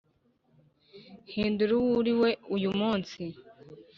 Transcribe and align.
hindura 1.33 1.71
uwo 1.79 1.93
uriwe 1.99 2.29
uyu 2.55 2.69
munsi. 2.79 3.21